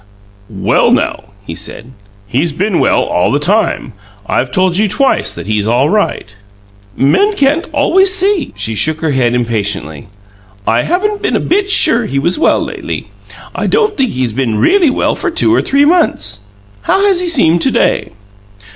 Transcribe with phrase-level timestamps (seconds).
[0.49, 1.91] "'Well NOW?'" he said.
[2.25, 3.93] "He's been well all the time.
[4.25, 6.25] I've told you twice that he's all right."
[6.97, 10.07] "Men can't always see." She shook her head impatiently.
[10.65, 13.09] "I haven't been a bit sure he was well lately.
[13.53, 16.39] I don't think he's been really well for two or three months.
[16.81, 18.09] How has he seemed to day?"